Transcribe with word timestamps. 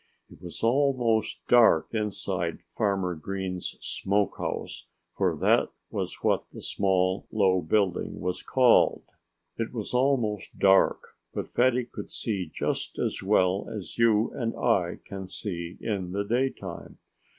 It 0.31 0.41
was 0.41 0.63
almost 0.63 1.45
dark 1.47 1.93
inside 1.93 2.63
Farmer 2.71 3.13
Green's 3.13 3.77
smokehouse 3.81 4.87
for 5.15 5.35
that 5.37 5.69
was 5.91 6.23
what 6.23 6.47
the 6.49 6.63
small, 6.63 7.27
low 7.31 7.61
building 7.61 8.19
was 8.19 8.41
called. 8.41 9.03
It 9.57 9.71
was 9.73 9.93
almost 9.93 10.57
dark; 10.57 11.09
but 11.35 11.51
Fatty 11.51 11.85
could 11.85 12.09
see 12.11 12.49
just 12.51 12.97
as 12.97 13.21
well 13.21 13.69
as 13.69 13.99
you 13.99 14.31
and 14.31 14.55
I 14.57 14.97
can 15.05 15.27
see 15.27 15.77
in 15.79 16.13
the 16.13 16.23
daytime. 16.23 16.97